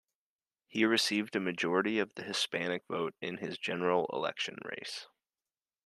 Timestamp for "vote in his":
2.87-3.59